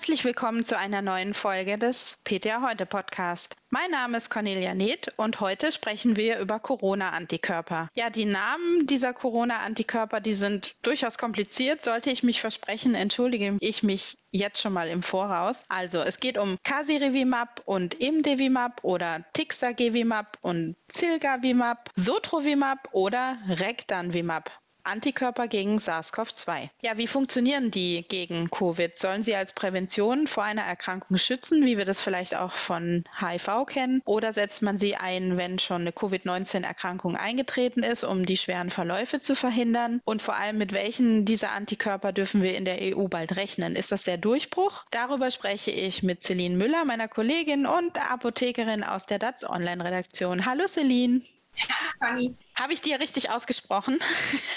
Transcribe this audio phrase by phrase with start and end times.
[0.00, 3.54] Herzlich willkommen zu einer neuen Folge des PTA Heute Podcast.
[3.68, 7.90] Mein Name ist Cornelia Neth und heute sprechen wir über Corona-Antikörper.
[7.94, 11.84] Ja, die Namen dieser Corona-Antikörper, die sind durchaus kompliziert.
[11.84, 15.66] Sollte ich mich versprechen, entschuldige ich mich jetzt schon mal im Voraus.
[15.68, 24.50] Also, es geht um Casirivimab und Imdevimab oder Tixagevimab und Zilgavimab, Sotrovimab oder Rectanvimab.
[24.84, 26.68] Antikörper gegen SARS-CoV-2.
[26.82, 28.98] Ja, wie funktionieren die gegen Covid?
[28.98, 33.66] Sollen sie als Prävention vor einer Erkrankung schützen, wie wir das vielleicht auch von HIV
[33.66, 34.02] kennen?
[34.04, 39.20] Oder setzt man sie ein, wenn schon eine Covid-19-Erkrankung eingetreten ist, um die schweren Verläufe
[39.20, 40.00] zu verhindern?
[40.04, 43.76] Und vor allem, mit welchen dieser Antikörper dürfen wir in der EU bald rechnen?
[43.76, 44.84] Ist das der Durchbruch?
[44.90, 50.46] Darüber spreche ich mit Celine Müller, meiner Kollegin und Apothekerin aus der DATS Online-Redaktion.
[50.46, 51.22] Hallo Celine.
[51.58, 52.36] Hallo Fanny.
[52.54, 53.98] Habe ich dir richtig ausgesprochen?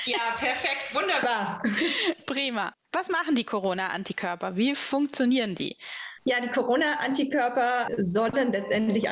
[0.05, 1.63] Ja, perfekt, wunderbar.
[2.25, 2.73] Prima.
[2.91, 4.57] Was machen die Corona-Antikörper?
[4.57, 5.77] Wie funktionieren die?
[6.25, 9.09] Ja, die Corona-Antikörper sollen letztendlich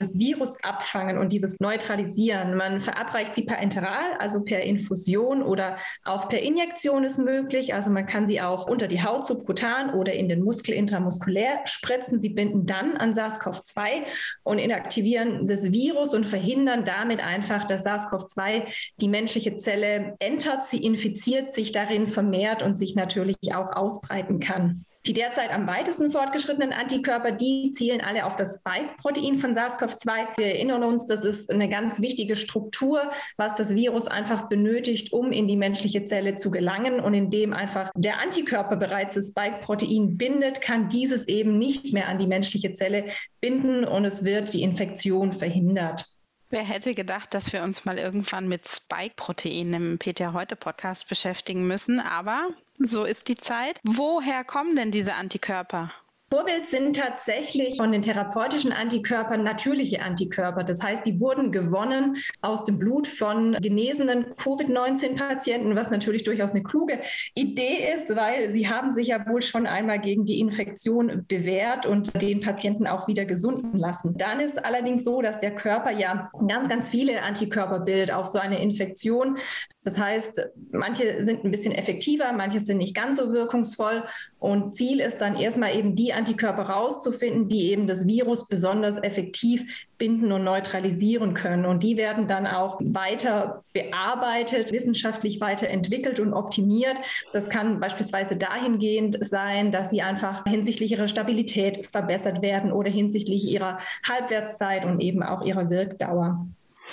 [0.00, 2.56] das Virus abfangen und dieses neutralisieren.
[2.56, 7.74] Man verabreicht sie per Enteral, also per Infusion oder auch per Injektion ist möglich.
[7.74, 12.20] Also man kann sie auch unter die Haut subkutan oder in den Muskel intramuskulär spritzen.
[12.20, 14.02] Sie binden dann an SARS-CoV-2
[14.42, 18.64] und inaktivieren das Virus und verhindern damit einfach, dass SARS-CoV-2
[19.00, 24.84] die menschliche Zelle entert, sie infiziert, sich darin vermehrt und sich natürlich auch ausbreiten kann.
[25.08, 30.36] Die derzeit am weitesten fortgeschrittenen Antikörper, die zielen alle auf das Spike-Protein von SARS-CoV-2.
[30.36, 35.32] Wir erinnern uns, das ist eine ganz wichtige Struktur, was das Virus einfach benötigt, um
[35.32, 37.00] in die menschliche Zelle zu gelangen.
[37.00, 42.18] Und indem einfach der Antikörper bereits das Spike-Protein bindet, kann dieses eben nicht mehr an
[42.18, 43.06] die menschliche Zelle
[43.40, 46.04] binden und es wird die Infektion verhindert.
[46.50, 51.66] Wer hätte gedacht, dass wir uns mal irgendwann mit Spike-Protein im PTA Heute Podcast beschäftigen
[51.66, 53.80] müssen, aber so ist die Zeit.
[53.84, 55.92] Woher kommen denn diese Antikörper?
[56.30, 60.62] Vorbild sind tatsächlich von den therapeutischen Antikörpern natürliche Antikörper.
[60.62, 66.62] Das heißt, die wurden gewonnen aus dem Blut von genesenen Covid-19-Patienten, was natürlich durchaus eine
[66.62, 67.00] kluge
[67.34, 72.20] Idee ist, weil sie haben sich ja wohl schon einmal gegen die Infektion bewährt und
[72.20, 74.18] den Patienten auch wieder gesunden lassen.
[74.18, 78.38] Dann ist allerdings so, dass der Körper ja ganz, ganz viele Antikörper bildet auf so
[78.38, 79.38] eine Infektion.
[79.82, 84.04] Das heißt, manche sind ein bisschen effektiver, manche sind nicht ganz so wirkungsvoll.
[84.38, 89.86] Und Ziel ist dann erstmal eben die Antikörper rauszufinden, die eben das Virus besonders effektiv
[89.96, 91.64] binden und neutralisieren können.
[91.64, 96.98] Und die werden dann auch weiter bearbeitet, wissenschaftlich weiterentwickelt und optimiert.
[97.32, 103.48] Das kann beispielsweise dahingehend sein, dass sie einfach hinsichtlich ihrer Stabilität verbessert werden oder hinsichtlich
[103.48, 106.46] ihrer Halbwertszeit und eben auch ihrer Wirkdauer.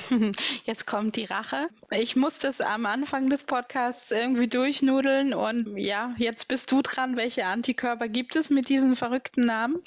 [0.66, 1.70] Jetzt kommt die Rache.
[1.92, 7.18] Ich musste es am Anfang des Podcasts irgendwie durchnudeln und ja, jetzt bist du dran.
[7.18, 9.82] Welche Antikörper gibt es mit diesen verrückten Namen?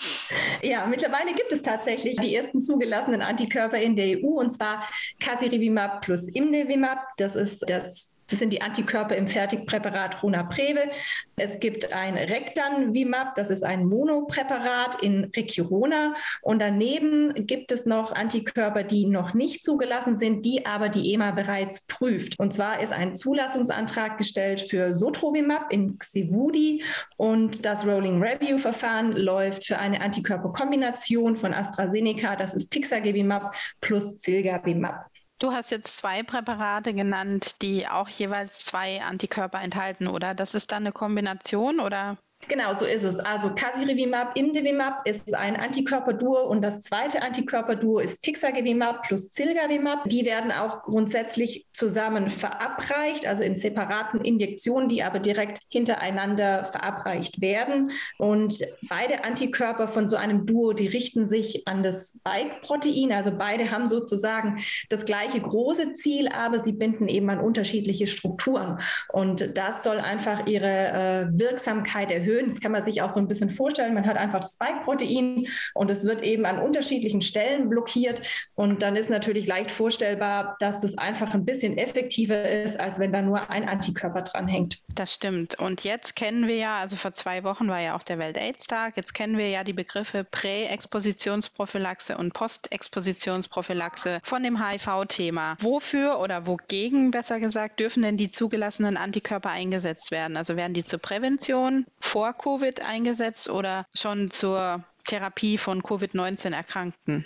[0.63, 4.89] Ja, mittlerweile gibt es tatsächlich die ersten zugelassenen Antikörper in der EU und zwar
[5.21, 6.99] Casirivimab plus Imdevimab.
[7.17, 10.91] Das ist das das sind die Antikörper im Fertigpräparat Ronapreve.
[11.37, 16.15] Es gibt ein Rectanvimab, das ist ein Monopräparat in Recurona.
[16.43, 21.31] Und daneben gibt es noch Antikörper, die noch nicht zugelassen sind, die aber die EMA
[21.31, 22.39] bereits prüft.
[22.39, 26.85] Und zwar ist ein Zulassungsantrag gestellt für Sotrovimab in Xivudi
[27.17, 34.19] und das Rolling Review Verfahren läuft für eine Antikörperkombination von AstraZeneca, das ist Tixagevimab plus
[34.19, 35.07] Zilgavimab.
[35.39, 40.35] Du hast jetzt zwei Präparate genannt, die auch jeweils zwei Antikörper enthalten, oder?
[40.35, 42.19] Das ist dann eine Kombination, oder?
[42.47, 43.19] Genau, so ist es.
[43.19, 50.09] Also Casirivimab, Imdevimab ist ein Antikörperduo und das zweite Antikörperduo ist Tixagevimab plus Zilgavimab.
[50.09, 57.41] Die werden auch grundsätzlich zusammen verabreicht, also in separaten Injektionen, die aber direkt hintereinander verabreicht
[57.41, 57.91] werden.
[58.19, 63.13] Und beide Antikörper von so einem Duo, die richten sich an das Spike-Protein.
[63.13, 68.79] Also beide haben sozusagen das gleiche große Ziel, aber sie binden eben an unterschiedliche Strukturen.
[69.13, 72.49] Und das soll einfach ihre äh, Wirksamkeit erhöhen erhöhen.
[72.49, 73.95] Das kann man sich auch so ein bisschen vorstellen.
[73.95, 78.23] Man hat einfach das Spike-Protein und es wird eben an unterschiedlichen Stellen blockiert.
[78.55, 83.13] Und dann ist natürlich leicht vorstellbar, dass das einfach ein bisschen effektiver ist, als wenn
[83.13, 84.79] da nur ein Antikörper dranhängt.
[84.95, 85.59] Das stimmt.
[85.59, 89.15] Und jetzt kennen wir ja, also vor zwei Wochen war ja auch der Welt-AIDS-Tag, jetzt
[89.15, 95.57] kennen wir ja die Begriffe Prä-Expositionsprophylaxe und Post-Expositionsprophylaxe von dem HIV-Thema.
[95.61, 100.37] Wofür oder wogegen, besser gesagt, dürfen denn die zugelassenen Antikörper eingesetzt werden?
[100.37, 106.53] Also werden die zur Prävention, vor vor Covid eingesetzt oder schon zur Therapie von Covid-19
[106.53, 107.25] Erkrankten?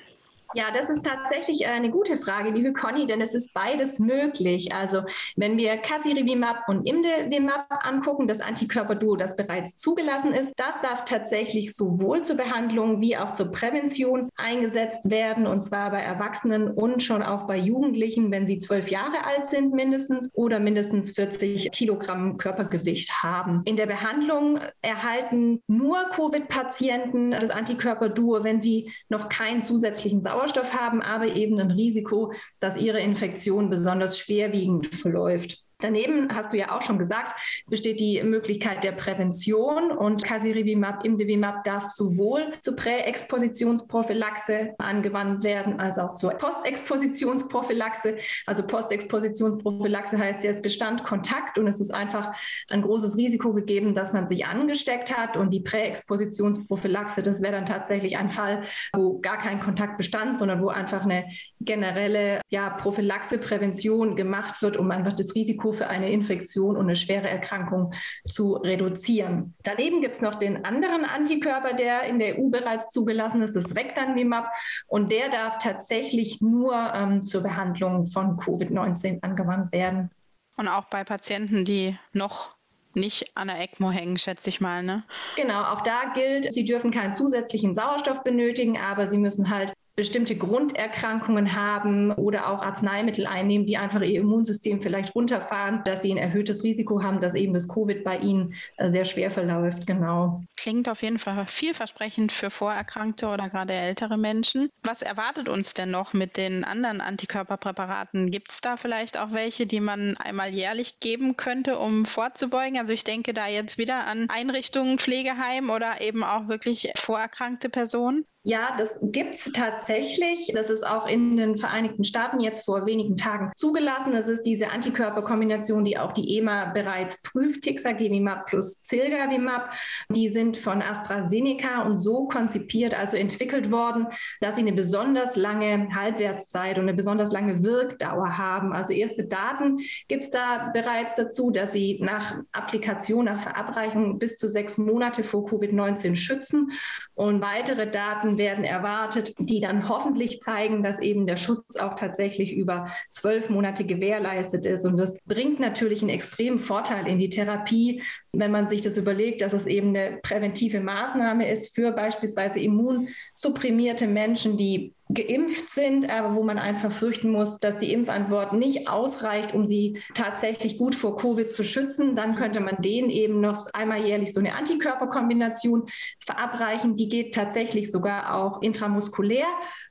[0.55, 4.75] Ja, das ist tatsächlich eine gute Frage, liebe Conny, denn es ist beides möglich.
[4.75, 5.03] Also
[5.37, 11.75] wenn wir Casirivimab und Imdevimab angucken, das Antikörperduo, das bereits zugelassen ist, das darf tatsächlich
[11.75, 17.23] sowohl zur Behandlung wie auch zur Prävention eingesetzt werden, und zwar bei Erwachsenen und schon
[17.23, 23.23] auch bei Jugendlichen, wenn sie zwölf Jahre alt sind mindestens oder mindestens 40 Kilogramm Körpergewicht
[23.23, 23.63] haben.
[23.65, 30.42] In der Behandlung erhalten nur Covid-Patienten das Antikörperduo, wenn sie noch keinen zusätzlichen Sauerstoff
[30.73, 35.63] haben, aber eben ein Risiko, dass ihre Infektion besonders schwerwiegend verläuft.
[35.83, 37.35] Daneben hast du ja auch schon gesagt,
[37.69, 45.99] besteht die Möglichkeit der Prävention und Casirivimab, Imdevimab darf sowohl zur Präexpositionsprophylaxe angewandt werden als
[45.99, 48.17] auch zur Postexpositionsprophylaxe.
[48.47, 52.33] Also Postexpositionsprophylaxe heißt ja, es bestand Kontakt und es ist einfach
[52.69, 57.67] ein großes Risiko gegeben, dass man sich angesteckt hat und die Präexpositionsprophylaxe, das wäre dann
[57.67, 58.63] tatsächlich ein Fall,
[58.95, 61.25] wo gar kein Kontakt bestand, sondern wo einfach eine
[61.61, 66.97] generelle ja, Prophylaxe, Prävention gemacht wird, um einfach das Risiko für eine Infektion und eine
[66.97, 67.93] schwere Erkrankung
[68.25, 69.55] zu reduzieren.
[69.63, 73.75] Daneben gibt es noch den anderen Antikörper, der in der EU bereits zugelassen ist, das
[73.75, 74.51] Rectanimab.
[74.87, 80.11] Und der darf tatsächlich nur ähm, zur Behandlung von Covid-19 angewandt werden.
[80.57, 82.57] Und auch bei Patienten, die noch
[82.95, 85.03] nicht an der ECMO hängen, schätze ich mal, ne?
[85.37, 90.37] Genau, auch da gilt, sie dürfen keinen zusätzlichen Sauerstoff benötigen, aber sie müssen halt bestimmte
[90.37, 96.17] Grunderkrankungen haben oder auch Arzneimittel einnehmen, die einfach ihr Immunsystem vielleicht runterfahren, dass sie ein
[96.17, 99.87] erhöhtes Risiko haben, dass eben das Covid bei ihnen äh, sehr schwer verläuft.
[99.87, 100.43] Genau.
[100.57, 104.71] Klingt auf jeden Fall vielversprechend für Vorerkrankte oder gerade ältere Menschen.
[104.83, 108.31] Was erwartet uns denn noch mit den anderen Antikörperpräparaten?
[108.31, 112.79] Gibt es da vielleicht auch welche, die man einmal jährlich geben könnte, um vorzubeugen?
[112.79, 118.25] Also ich denke da jetzt wieder an Einrichtungen, Pflegeheim oder eben auch wirklich vorerkrankte Personen.
[118.45, 120.51] Ja, das gibt es tatsächlich.
[120.53, 124.11] Das ist auch in den Vereinigten Staaten jetzt vor wenigen Tagen zugelassen.
[124.11, 129.73] Das ist diese Antikörperkombination, die auch die EMA bereits prüft, Tixagevimab plus Zilgavimab.
[130.09, 134.09] Die sind von AstraZeneca und so konzipiert, also entwickelt worden,
[134.41, 138.73] dass sie eine besonders lange Halbwertszeit und eine besonders lange Wirkdauer haben.
[138.73, 139.77] Also erste Daten
[140.09, 145.23] gibt es da bereits dazu, dass sie nach Applikation, nach Verabreichung bis zu sechs Monate
[145.23, 146.73] vor Covid-19 schützen
[147.15, 151.95] und weitere Daten Daten werden erwartet, die dann hoffentlich zeigen, dass eben der Schutz auch
[151.95, 154.85] tatsächlich über zwölf Monate gewährleistet ist.
[154.85, 158.03] Und das bringt natürlich einen extremen Vorteil in die Therapie,
[158.33, 164.07] wenn man sich das überlegt, dass es eben eine präventive Maßnahme ist für beispielsweise immunsupprimierte
[164.07, 169.55] Menschen, die geimpft sind, aber wo man einfach fürchten muss, dass die Impfantwort nicht ausreicht,
[169.55, 174.05] um sie tatsächlich gut vor Covid zu schützen, dann könnte man denen eben noch einmal
[174.05, 175.87] jährlich so eine Antikörperkombination
[176.25, 176.97] verabreichen.
[176.97, 179.47] Die geht tatsächlich sogar auch intramuskulär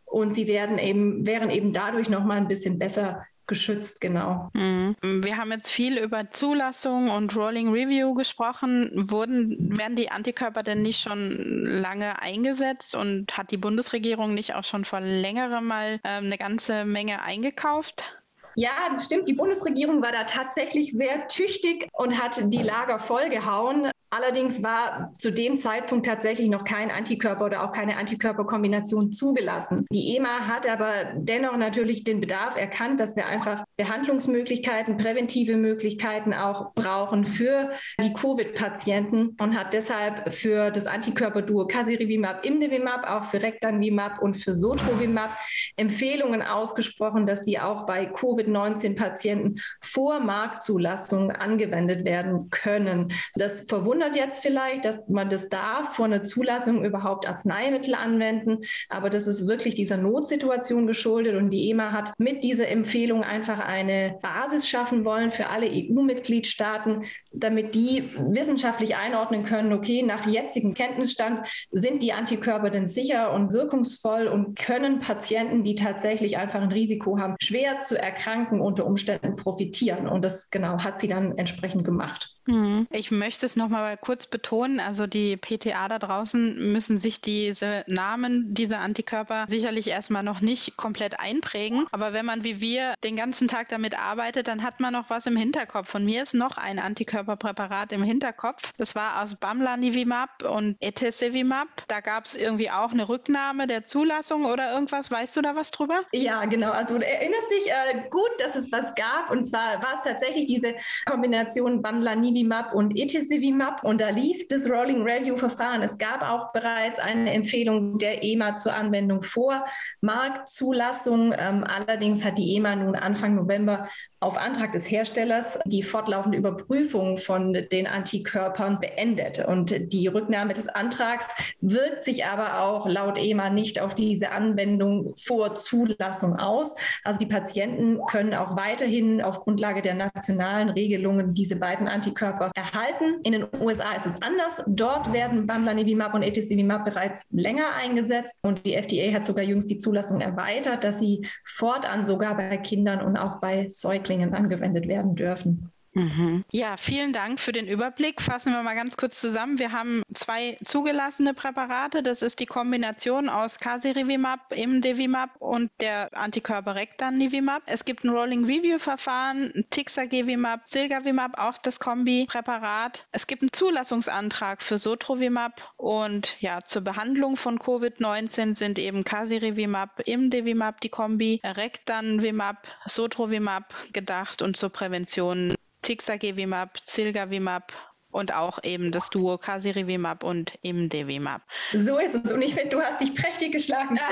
[0.06, 4.50] und sie werden eben, wären eben dadurch noch mal ein bisschen besser geschützt, genau.
[4.54, 4.96] Mhm.
[5.02, 9.12] Wir haben jetzt viel über Zulassung und Rolling Review gesprochen.
[9.12, 14.64] Wurden, werden die Antikörper denn nicht schon lange eingesetzt und hat die Bundesregierung nicht auch
[14.64, 18.21] schon vor längerem mal ähm, eine ganze Menge eingekauft?
[18.56, 19.28] Ja, das stimmt.
[19.28, 23.92] Die Bundesregierung war da tatsächlich sehr tüchtig und hat die Lager vollgehauen.
[24.14, 29.86] Allerdings war zu dem Zeitpunkt tatsächlich noch kein Antikörper oder auch keine Antikörperkombination zugelassen.
[29.90, 36.34] Die EMA hat aber dennoch natürlich den Bedarf erkannt, dass wir einfach Behandlungsmöglichkeiten, präventive Möglichkeiten
[36.34, 37.70] auch brauchen für
[38.04, 44.54] die Covid-Patienten und hat deshalb für das Antikörperduo Casirivimab, Imdevimab, auch für Rectanvimab und für
[44.54, 45.32] Sotrovimab
[45.78, 48.08] Empfehlungen ausgesprochen, dass die auch bei
[48.42, 53.14] Covid-19-Patienten vor Marktzulassung angewendet werden können.
[53.36, 58.60] Das verwundert wundert jetzt vielleicht, dass man das darf, vor einer Zulassung überhaupt Arzneimittel anwenden.
[58.90, 61.36] Aber das ist wirklich dieser Notsituation geschuldet.
[61.36, 67.04] Und die EMA hat mit dieser Empfehlung einfach eine Basis schaffen wollen für alle EU-Mitgliedstaaten,
[67.32, 73.54] damit die wissenschaftlich einordnen können, okay, nach jetzigem Kenntnisstand sind die Antikörper denn sicher und
[73.54, 78.31] wirkungsvoll und können Patienten, die tatsächlich einfach ein Risiko haben, schwer zu erkranken,
[78.62, 80.08] unter Umständen profitieren.
[80.08, 82.36] Und das genau hat sie dann entsprechend gemacht.
[82.46, 82.88] Mhm.
[82.92, 84.80] Ich möchte es nochmal kurz betonen.
[84.80, 90.78] Also die PTA da draußen müssen sich diese Namen dieser Antikörper sicherlich erstmal noch nicht
[90.78, 91.86] komplett einprägen.
[91.92, 95.26] Aber wenn man wie wir den ganzen Tag damit arbeitet, dann hat man noch was
[95.26, 95.90] im Hinterkopf.
[95.90, 98.72] Von mir ist noch ein Antikörperpräparat im Hinterkopf.
[98.78, 101.68] Das war aus Bamlanivimab und Etesevimab.
[101.88, 105.12] Da gab es irgendwie auch eine Rücknahme der Zulassung oder irgendwas.
[105.12, 106.02] Weißt du da was drüber?
[106.12, 106.72] Ja, genau.
[106.72, 109.30] Also du erinnerst dich äh, gut dass es was gab.
[109.30, 110.76] Und zwar war es tatsächlich diese
[111.06, 113.84] Kombination Bamlanivimab und Etesivimab.
[113.84, 115.82] Und da lief das Rolling Review-Verfahren.
[115.82, 119.66] Es gab auch bereits eine Empfehlung der EMA zur Anwendung vor
[120.02, 121.34] Marktzulassung.
[121.38, 123.88] Ähm, allerdings hat die EMA nun Anfang November
[124.20, 129.44] auf Antrag des Herstellers die fortlaufende Überprüfung von den Antikörpern beendet.
[129.44, 131.28] Und die Rücknahme des Antrags
[131.60, 136.76] wirkt sich aber auch laut EMA nicht auf diese Anwendung vor Zulassung aus.
[137.04, 143.22] Also die Patienten können auch weiterhin auf Grundlage der nationalen Regelungen diese beiden Antikörper erhalten.
[143.24, 144.64] In den USA ist es anders.
[144.68, 149.78] Dort werden Bamlanivimab und Etesivimab bereits länger eingesetzt und die FDA hat sogar jüngst die
[149.78, 155.16] Zulassung erweitert, dass sie fortan sogar bei Kindern und auch bei Säuglingen Säuglingen angewendet werden
[155.16, 155.71] dürfen.
[155.94, 156.46] Mhm.
[156.52, 158.22] Ja, vielen Dank für den Überblick.
[158.22, 159.60] Fassen wir mal ganz kurz zusammen.
[159.60, 162.02] Wir haben zwei zugelassene Präparate.
[162.02, 167.64] Das ist die Kombination aus Casirivimab, Imdevimab und der Antikörper Rectanivimab.
[167.66, 173.08] Es gibt ein Rolling Review Verfahren, Tixagevimab, Silgavimab, auch das Kombi-Präparat.
[173.12, 180.02] Es gibt einen Zulassungsantrag für Sotrovimab und ja, zur Behandlung von Covid-19 sind eben Casirivimab,
[180.06, 187.72] Imdevimab die Kombi, Rectanvimab, Sotrovimab gedacht und zur Prävention Tixagevimab, Zilgavimab
[188.12, 191.42] und auch eben das Duo Casirivimab und Imdevimab.
[191.74, 192.32] So ist es.
[192.32, 194.00] Und ich finde, du hast dich prächtig geschlagen.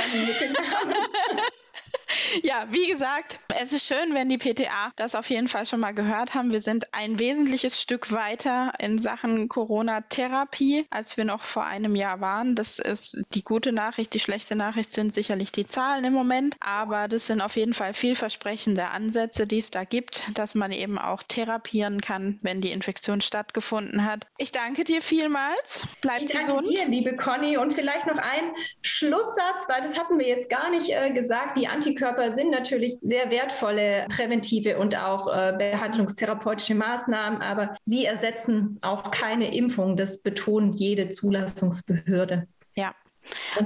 [2.43, 5.93] Ja, wie gesagt, es ist schön, wenn die PTA das auf jeden Fall schon mal
[5.93, 6.51] gehört haben.
[6.51, 12.21] Wir sind ein wesentliches Stück weiter in Sachen Corona-Therapie, als wir noch vor einem Jahr
[12.21, 12.55] waren.
[12.55, 14.13] Das ist die gute Nachricht.
[14.13, 17.93] Die schlechte Nachricht sind sicherlich die Zahlen im Moment, aber das sind auf jeden Fall
[17.93, 23.21] vielversprechende Ansätze, die es da gibt, dass man eben auch therapieren kann, wenn die Infektion
[23.21, 24.27] stattgefunden hat.
[24.37, 25.83] Ich danke dir vielmals.
[26.01, 27.57] Bleib ich danke dir, liebe Conny.
[27.57, 31.57] Und vielleicht noch ein Schlusssatz, weil das hatten wir jetzt gar nicht äh, gesagt.
[31.57, 38.77] Die Antikörper sind natürlich sehr wertvolle präventive und auch äh, behandlungstherapeutische Maßnahmen, aber sie ersetzen
[38.81, 39.97] auch keine Impfung.
[39.97, 42.47] Das betont jede Zulassungsbehörde.
[42.75, 42.93] Ja,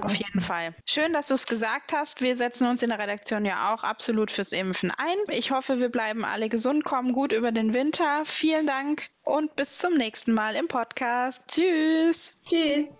[0.01, 0.73] auf jeden Fall.
[0.85, 2.21] Schön, dass du es gesagt hast.
[2.21, 5.35] Wir setzen uns in der Redaktion ja auch absolut fürs Impfen ein.
[5.35, 8.23] Ich hoffe, wir bleiben alle gesund, kommen gut über den Winter.
[8.25, 11.43] Vielen Dank und bis zum nächsten Mal im Podcast.
[11.47, 12.37] Tschüss.
[12.47, 12.97] Tschüss.